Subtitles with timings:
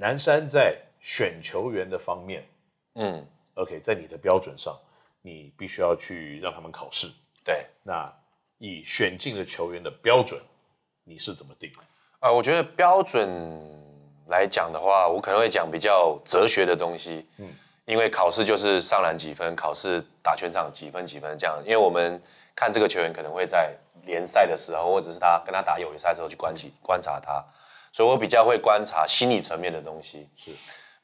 [0.00, 2.42] 南山在选球员的方面，
[2.94, 4.74] 嗯，OK，在你的标准上，
[5.20, 7.06] 你必须要去让他们考试。
[7.44, 8.10] 对，那
[8.56, 10.40] 以选进的球员的标准，
[11.04, 11.70] 你是怎么定？
[12.20, 13.28] 啊、呃，我觉得标准
[14.28, 17.28] 来讲的话，我可能会讲比较哲学的东西。
[17.36, 17.46] 嗯，
[17.84, 21.62] 因为考试就是上篮几分，考试打全场几分几分这样。
[21.62, 22.18] 因为我们
[22.56, 27.44] 看这个球员可能会在联赛的时候，或者是他跟他打友谊赛的时候去观察观察他，
[27.92, 30.28] 所以我比较会观察心理层面的东西。
[30.36, 30.50] 是，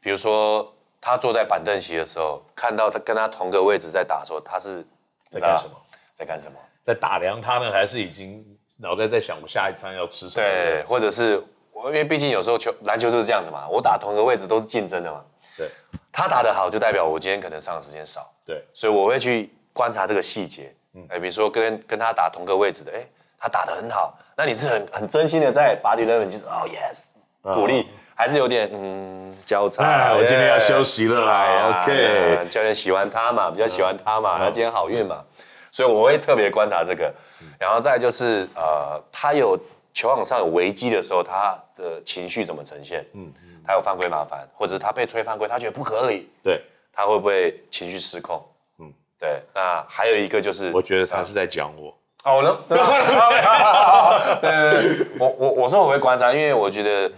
[0.01, 4.85] 比如说他坐在板凳席的时候，看到他跟他同个位置在打的时候，他是
[5.31, 5.73] 在干什么？
[6.15, 6.59] 在干什么？
[6.85, 8.45] 在打量他呢，还是已经？
[8.79, 10.47] 脑袋在想我下一餐要吃什么？
[10.47, 15.25] 对，或者是我，因为毕竟有时候球篮球就是这样子嘛，我打同一个位置都是竞争的嘛。
[15.57, 15.67] 对，
[16.13, 18.31] 他打得好，就代表我今天可能上的时间少。
[18.45, 20.77] 对，所以我会去观察这个细节。
[20.93, 23.07] 嗯，哎，比如说跟跟他打同个位置的，哎，
[23.39, 30.13] 他打得很好，那你是很很真心的在把你的人就是哦 yes 鼓励，还是有点嗯交叉？
[30.15, 31.81] 我今天要休息了啦。
[31.83, 35.23] OK，教练喜欢他嘛，比较喜欢他嘛，他今天好运嘛，
[35.71, 37.15] 所以我会特别观察这个。
[37.59, 39.57] 然后再就是，呃，他有
[39.95, 43.07] 球场上有危机的时候，他的情绪怎么呈现？
[43.15, 43.33] 嗯，
[43.65, 46.61] 他有犯规麻烦，或者他被吹犯规，他觉得不合理，对，
[46.93, 48.45] 他会不会情绪失控？
[48.81, 49.41] 嗯，对。
[49.55, 51.97] 那还有一个就是，我觉得他是在讲我。
[52.27, 52.77] 哦， 能，对
[54.41, 57.13] 对对，我我我说我会观察，因为我觉得，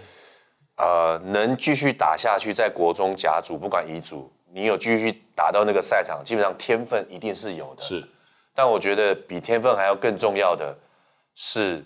[0.76, 7.82] 呃，能继续打下去，在国中甲组，不管乙组，你有继续打到那个赛场，基本上天分一定是有的。
[7.82, 8.06] 是。
[8.54, 10.76] 但我觉得比天分还要更重要的
[11.34, 11.82] 是，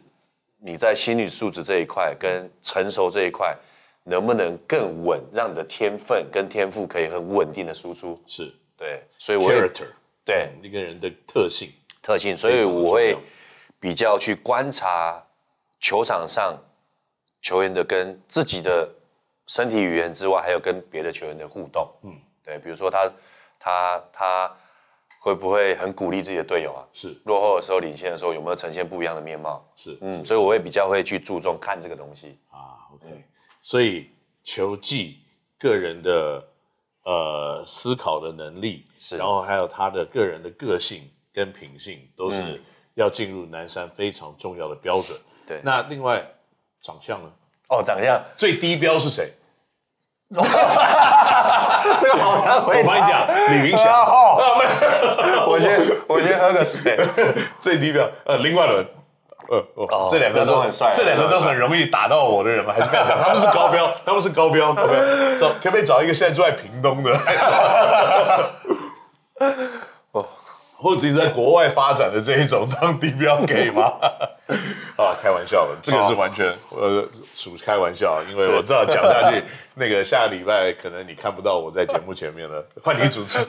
[0.59, 3.57] 你在心理素质这一块跟成熟这一块，
[4.05, 8.21] 能不能更稳，让你的天分跟天赋可以很稳定的输出。
[8.27, 9.87] 是对，所以我 character
[10.25, 11.71] 对一个人的特性
[12.03, 13.17] 特性，所以我会
[13.81, 15.25] 比较去观察
[15.81, 16.59] 球场上
[17.41, 18.89] 球员的跟自己的
[19.47, 21.89] 身体语言之外，还有跟别的球员的互动。
[22.03, 23.11] 嗯，对，比如说他
[23.59, 24.53] 他他。
[25.25, 26.83] 会不会很鼓励自己的队友啊？
[26.93, 29.65] 是落后的时候、领先的时候，有没有呈现不一样的面貌？
[29.77, 32.91] 是，嗯，所以我会比较会去注重看这个东西啊。
[32.93, 33.23] OK，、嗯、
[33.63, 34.11] 所以
[34.43, 35.21] 球技、
[35.61, 36.45] 个人的
[37.05, 42.63] 呃思考的能力，是，然后还有他的个人的个性跟品性，都是
[42.95, 45.17] 要进入南山非常重要的标准。
[45.19, 46.25] 嗯、对，那另外
[46.83, 47.31] 长相呢？
[47.69, 49.33] 哦，长相最低标是谁？
[52.01, 52.81] 这个好难回答。
[52.81, 53.93] 我帮你讲，李云祥。
[55.47, 56.99] 我先我先喝个水。
[57.61, 58.87] 最低标呃林冠伦，
[59.49, 62.73] 呃哦，这两个都很帅，这两个都很容易打到我的人嘛？
[62.73, 64.99] 还是不要讲，他们是高标，他们是高标，高标。
[65.39, 67.13] 找可不可以找一个现在住在屏东的？
[70.13, 70.27] 哦，
[70.83, 73.93] 或者是在国外发展的这一种当地标可以吗？
[74.99, 79.43] 啊，开玩笑的，这个是完全呃属开玩笑，因为我知道讲下去。
[79.75, 83.39] 那个下个礼拜可能你看不到我在节目前面了，换你主持。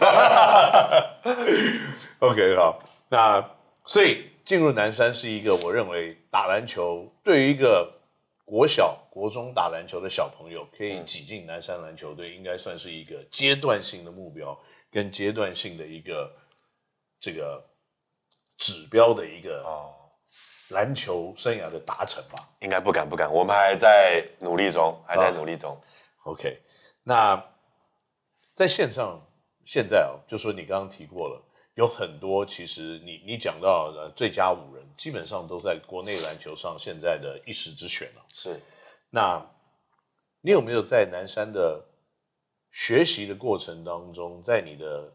[2.20, 2.80] OK，好，
[3.10, 3.44] 那
[3.86, 7.92] 所以进入南山是一个我认为打篮球对于一个
[8.46, 14.58] 国小、国中打篮球的小朋友可以挤进南山篮球队，应该算是一个阶段性的目标
[14.92, 16.32] 跟阶段性的一个
[17.24, 17.64] 这个
[18.58, 19.96] 指标的一个哦。
[20.70, 22.50] 篮球生涯的达成吧？
[22.60, 25.80] 应该不敢不敢，我们还在努力中，还在努力中。
[26.24, 26.60] OK，
[27.04, 27.36] 那
[28.56, 29.22] 在线上
[29.66, 31.40] 现在哦，就说你刚刚提过了，
[31.76, 38.26] 有很多其实你你讲到的最佳五人，基本上都在国内篮球上现在的一时之选了。
[38.34, 38.60] 是，
[39.12, 39.46] 那
[40.42, 41.86] 你有没有在南山的
[42.72, 45.14] 学习的过程当中，在你的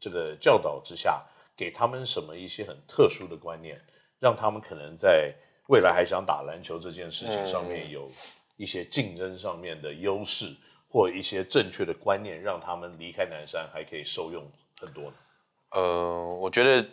[0.00, 1.22] 这个教导之下，
[1.56, 3.80] 给他们什么一些很特殊的观念，
[4.18, 5.32] 让他们可能在
[5.68, 8.06] 未来还想打篮球这件事情上面有？
[8.06, 8.12] 嗯
[8.60, 10.54] 一些竞争上面的优势，
[10.90, 14.46] 或一些正确的观念，让他们离开南山还可以受用
[14.78, 15.12] 很多呢。
[15.70, 16.86] 呃，我觉得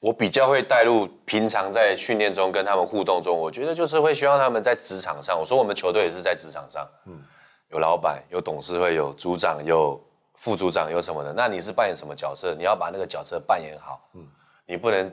[0.00, 5.38] 我比较会带入平常在训练中跟他们互动中，我觉得就是会希望他们在职场上。
[5.38, 7.22] 我说我们球队也是在职场上，嗯，
[7.68, 10.02] 有老板，有董事会，有组长，有
[10.40, 11.32] 副组长，有什么的。
[11.32, 12.56] 那你是扮演什么角色？
[12.58, 14.26] 你要把那个角色扮演好，嗯，
[14.66, 15.06] 你不能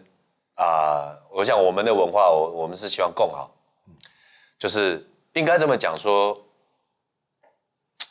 [0.56, 1.22] 啊、呃。
[1.30, 3.52] 我想我们的文化，我我们是希望共好，
[3.88, 3.94] 嗯，
[4.58, 5.08] 就是。
[5.34, 6.36] 应该这么讲说，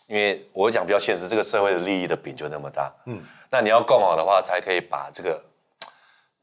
[0.07, 3.21] 因为我讲比较现实，这个社会的利益的饼就那么大，嗯，
[3.51, 5.45] 那你要共好的话，才可以把这个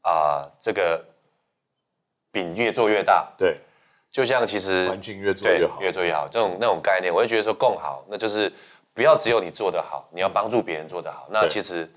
[0.02, 1.02] 啊、呃、这个
[2.30, 3.58] 饼越做越大，对，
[4.10, 8.52] 就像其实环境越做越好，越做越好这种那种概念，我就觉得说共好，那就是
[8.94, 11.88] 不要只有你做得好，你要帮助别人做得好，嗯、那其实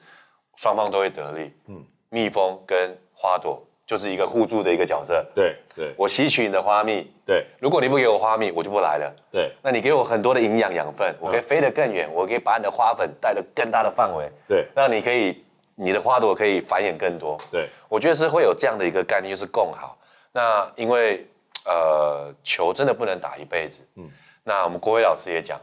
[0.56, 5.26] 双方都会得利，嗯，蜜蜂跟花朵就是一个互助的一个角色。
[5.36, 7.10] 对对，我吸取你的花蜜。
[7.26, 9.16] 对，如果你不给我花蜜，我就不来了。
[9.32, 14.30] 对，那你给我很多的营养养分，我可以飞得更远，我可以把你的花粉带得更大的范围。
[14.48, 15.46] 对，那你可以，
[15.76, 17.38] 你的花朵可以繁衍更多。
[17.52, 19.98] 对，我觉得是会有这样的一个概念，就是共好。
[20.32, 21.28] 那因为
[21.66, 23.86] 呃，球真的不能打一辈子。
[23.96, 24.10] 嗯，
[24.44, 25.60] 那我们郭伟老师也讲，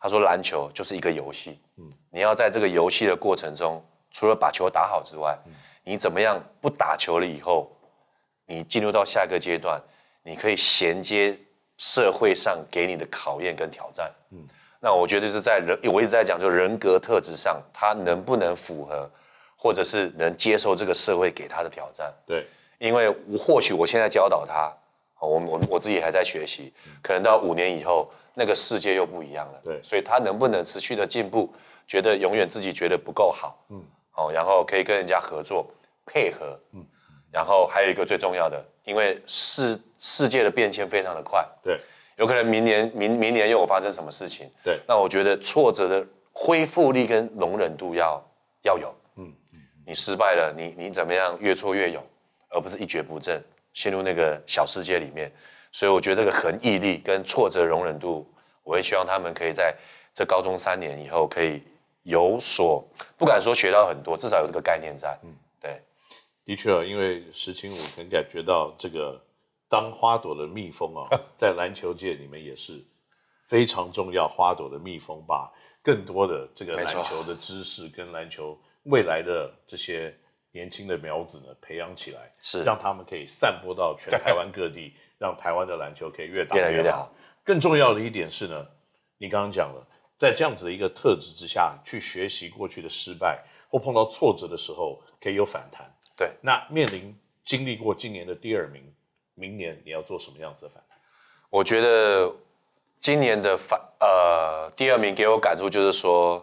[0.00, 1.58] 他说篮球就是一个游戏。
[1.78, 5.52] 嗯，你要在这个游戏的过程中，除了把球打好之外，嗯
[5.88, 7.70] 你怎么样不打球了以后，
[8.44, 9.80] 你进入到下一个阶段，
[10.24, 11.38] 你可以衔接
[11.78, 14.12] 社会上给你的考验跟挑战。
[14.32, 14.38] 嗯，
[14.80, 19.08] 那我觉得是在人，我一直在讲，就人格特质上，他能不能符合，
[19.56, 22.12] 或者是能接受这个社会给他的挑战。
[22.26, 22.44] 对，
[22.78, 23.08] 因为
[23.38, 24.76] 或许我现在教导他，
[25.20, 26.72] 我我我自己还在学习，
[27.02, 29.60] 可能到五年以后，那个世界又不一样了。
[29.64, 31.52] 对，所以他能不能持续的进步，
[31.86, 33.58] 觉得永远自己觉得不够好。
[33.70, 33.82] 嗯。
[34.18, 35.70] 哦，然后可以跟人家合作
[36.06, 36.82] 配合，嗯，
[37.30, 41.78] 然后还有一个最重要的，因为世世界的变迁非常的快，对，
[42.16, 46.02] 有可能明年明明年又有发生什么事情，对，那我觉得挫折的
[46.32, 48.18] 恢复力跟容忍度要
[48.62, 49.30] 要有，嗯，
[49.86, 52.02] 你失败了，你你怎么样越挫越勇，
[52.48, 53.38] 而不是一蹶不振，
[53.76, 55.30] 陷入那个小世界里面，
[55.70, 58.28] 所以我觉得这个恒毅力跟挫折容忍度，
[58.64, 59.72] 我也希望他们可以在
[60.12, 61.62] 这高中三年以后可以。
[62.08, 62.88] 有所
[63.18, 65.18] 不敢说学到很多，至少有这个概念在。
[65.24, 65.82] 嗯，对，
[66.44, 69.20] 的确啊，因为石清我能感觉到这个
[69.68, 72.80] 当花朵的蜜蜂啊， 在篮球界里面也是
[73.48, 74.28] 非常重要。
[74.28, 75.52] 花朵的蜜蜂把
[75.82, 80.16] 更多的这个篮球的知识跟篮球未来的这些
[80.56, 86.70] 年轻的苗子呢培养起来，是让他们可以散播到全台湾各地， 让台湾的篮球可以越打越好。
[86.70, 87.12] 越来越好。
[87.44, 88.66] 更重要的一点是呢，
[89.18, 89.86] 你刚刚讲了。
[90.18, 95.84] 在这样子的一个特质之下去学习过去的失败，或碰到挫折的时候，可以有反弹。
[96.16, 97.14] 对，那面临
[97.44, 98.82] 经历过今年的第二名，
[99.34, 100.96] 明年你要做什么样子的反弹？
[101.50, 102.34] 我觉得
[102.98, 106.42] 今年的反呃第二名给我感触就是说，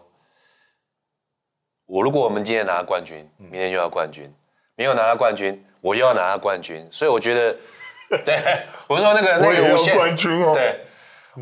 [1.86, 4.32] 我如果我们今天拿了冠军，明天又要冠军，
[4.74, 7.56] 没有拿到冠军，我又要拿到冠军，所以我觉得，
[8.24, 8.40] 对，
[8.88, 10.80] 我是说那个那个无限冠军哦，对，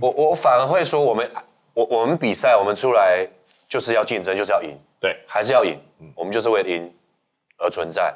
[0.01, 1.31] 我我反而会说我们。
[1.75, 3.27] 我我们比赛，我们出来
[3.67, 5.75] 就是要竞争，就是要赢，对，还是要赢。
[6.01, 6.95] 嗯，我们就是为赢
[7.57, 8.15] 而存在，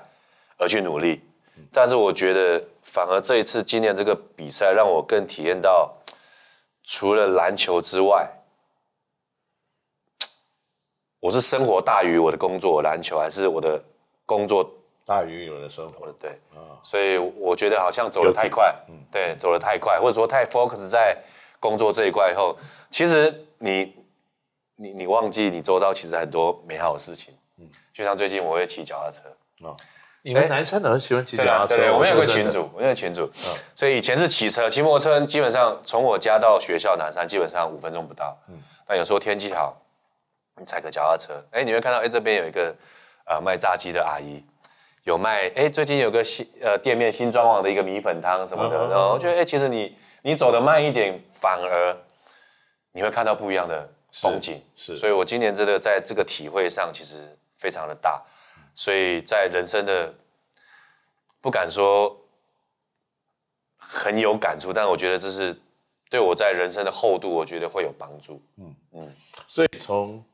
[0.59, 1.23] 而去努力。
[1.57, 5.91] 嗯，但是我觉得，反而这一次今年这个比赛，让我更体验到，
[6.85, 8.29] 除了篮球之外，
[11.27, 13.83] 我是生活大于我的工作，篮球还是我的
[14.25, 14.65] 工作
[15.05, 16.07] 大于我的生活。
[16.21, 21.17] 对，啊，所以我觉得好像走得太快，嗯，对，走得太快，或者说太 focus 在
[21.59, 22.57] 工作这一块以后，
[22.91, 23.43] 其实。
[23.59, 23.91] 你
[24.77, 29.31] 你你忘记你周遭其实很多美好的事情，嗯，就像最近我会骑脚踏车
[29.67, 29.77] 啊、哦，
[30.21, 39.75] 你们男生很喜欢骑脚踏车，对，我们有个群主，我们有个群主，嗯，所以以前是骑车，骑摩托车基本上从我家到学校南山基本上五分钟不到，嗯，但有时候天气好，
[40.59, 42.75] 你踩个脚踏车，哎，你会看到哎这边有一个
[43.25, 44.45] 呃卖炸鸡的阿姨，
[45.05, 51.97] 有卖哎最近有个新呃店面新装潢的一个米粉汤什么的，嗯、然后我觉得哎其实你你走的慢一点反而。
[52.93, 58.23] 你会看到不一样的风景，是，是，所以我今年真的在这个体会上其实非常的大，
[58.75, 60.15] 所以在人生的
[61.43, 62.19] 不敢说
[63.77, 65.55] 很有感触，但我觉得这是
[66.09, 68.41] 对我在人生的厚度，我觉得会有帮助。
[68.57, 68.75] 嗯。
[68.95, 69.15] 嗯，
[69.47, 70.25] 所以从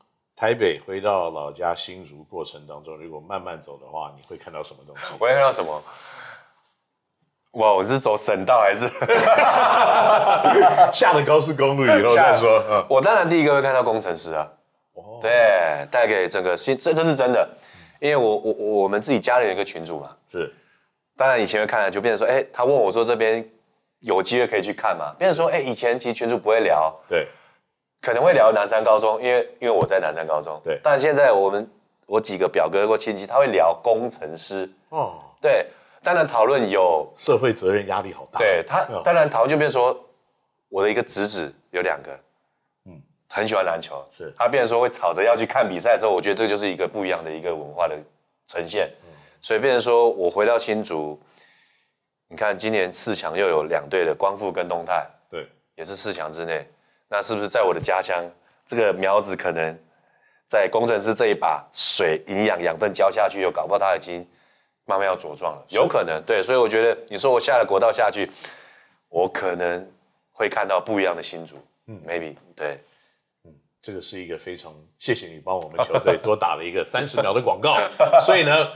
[0.43, 5.13] 台北回到老家新竹过程当中，如果慢慢走的话，你会看到什么东西？
[5.17, 5.81] 我会看到什么？
[7.53, 7.71] 哇！
[7.71, 8.85] 我是走省道还是
[10.91, 12.85] 下了高速公路以后再说？
[12.89, 14.51] 我当然第一个会看到工程师啊。
[14.95, 17.47] 哦，对，带给整个新，这这是真的，
[18.01, 20.09] 因为我我我们自己家里有一个群主嘛。
[20.29, 20.53] 是。
[21.15, 23.49] 当然以前会看了，就变成说，哎，他问我说这边
[23.99, 25.15] 有机会可以去看嘛？
[25.17, 26.93] 变成说，哎，以前其实群主不会聊。
[27.07, 27.29] 对。
[28.03, 30.59] 可能会聊南山高中，因为因为我在南山高中。
[30.63, 30.79] 对。
[30.83, 31.67] 但现在我们
[32.05, 34.69] 我几个表哥或亲戚，他会聊工程师。
[34.89, 35.21] 哦。
[35.41, 35.65] 对。
[36.03, 38.37] 当然讨论有社会责任压力好大。
[38.37, 39.97] 对他，当然讨论就变成说，
[40.67, 42.11] 我的一个侄子有两个，
[42.87, 47.97] 嗯，很喜欢篮球，是他变成说会吵着要去看比赛的时候，我觉得这就是一个不一样的一个文化的
[48.47, 48.91] 呈现。
[49.05, 51.17] 嗯，所以变成说我回到新竹，
[52.27, 56.67] 你看今年四强又有两队的光复跟东泰，对，也是四强之内，
[57.13, 58.25] 那是不是在我的家乡？
[58.65, 59.77] 这个苗子可能
[60.47, 64.27] 在工程师这一把水营养养分浇下去，又搞不好他已经。
[64.85, 68.29] 慢慢要茁壮了，有可能对，所以我觉得你说我下了国道下去，
[69.07, 69.89] 我可能
[70.33, 71.55] 会看到不一样的新竹，
[71.87, 72.77] 嗯，maybe 对，
[73.45, 77.77] 嗯，这个是一个非常谢谢你帮我们球队多打了一个三十秒的广告，
[78.19, 78.71] 所以呢，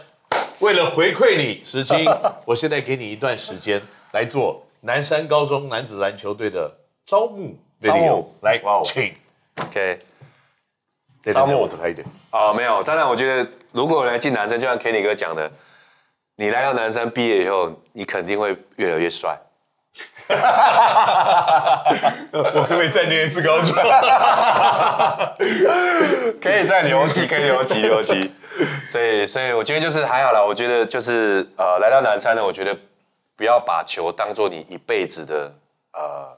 [0.60, 2.06] 为了回馈你，石金，
[2.46, 3.82] 我现在给你一段时间
[4.14, 6.74] 来做南山高中男子篮球队的
[7.06, 7.60] 招募。
[7.82, 9.14] 招募来，哇，请
[9.62, 10.00] ，OK。
[11.34, 12.82] 招募我走开一点啊，没有。
[12.84, 15.52] 当然，我觉得如果来进南山，就像 Kenny 哥讲的，
[16.38, 19.38] 你来到南山毕业以后，你肯定会越来越帅。
[22.32, 23.74] 我可不可以再念一次高中？
[26.42, 28.32] 可以再留级，可以留级，留级。
[28.88, 30.42] 所以，所以我觉得就是还好啦。
[30.44, 32.78] 我觉得就是呃，来到南山呢，我觉得
[33.36, 35.52] 不要把球当做你一辈子的
[35.94, 36.37] 呃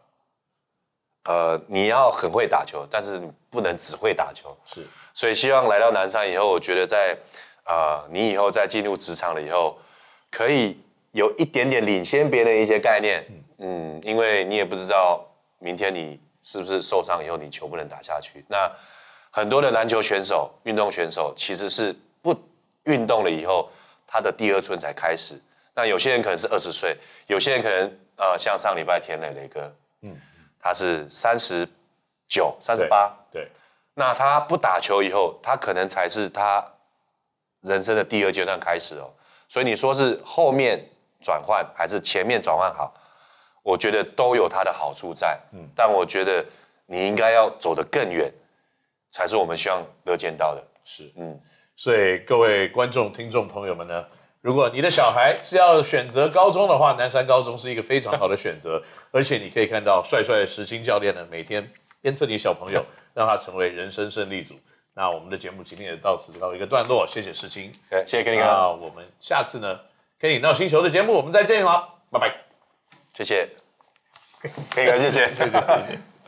[1.30, 4.58] 呃，你要很会打球，但是你不能只会打球。
[4.66, 4.84] 是，
[5.14, 7.16] 所以希望来到南山以后，我觉得在
[7.66, 9.78] 呃，你以后再进入职场了以后，
[10.32, 10.76] 可以
[11.12, 13.24] 有一点点领先别人一些概念。
[13.30, 15.24] 嗯嗯，因为你也不知道
[15.60, 18.44] 明天你是不是受伤以后你球不能打下去。
[18.48, 18.72] 那
[19.30, 22.36] 很多的篮球选手、运动选手其实是不
[22.86, 23.70] 运动了以后，
[24.08, 25.40] 他的第二春才开始。
[25.76, 29.72] 那有些人可能是二十岁，有些人可能呃，像上礼拜天磊磊哥，
[30.02, 30.18] 嗯，
[30.60, 31.68] 他是三十
[32.28, 33.48] 九、三十八，对。
[33.94, 36.66] 那他不打球以后，他可能才是他
[37.62, 39.12] 人生的第二阶段开始哦。
[39.48, 40.84] 所以你说是后面
[41.22, 42.94] 转换还是前面转换好？
[43.62, 46.44] 我觉得都有它的好处在，嗯，但我觉得
[46.86, 48.32] 你应该要走得更远，
[49.12, 50.64] 才是我们希望乐见到的。
[50.86, 51.40] 是，嗯，
[51.76, 54.06] 所以各位观众、听众朋友们呢，
[54.42, 58.82] 如果你的小孩是要选择高中的话，南山高中是一个非常好的选择，
[59.12, 61.70] 而且你可以看到帅帅的石青教练呢，每天
[62.02, 64.56] 鞭策你小朋友， 让他成为人生胜利组。
[64.96, 67.72] 那我们的节目今天也到此告一个段落，谢谢石青，
[68.06, 69.80] 谢谢 Kenny 哥，那我们下次呢
[70.20, 72.36] ，Kenny NOW 星球的节目我们再见了，拜拜。
[73.14, 73.50] 谢谢，
[74.74, 76.19] 可以了， 谢谢，谢谢。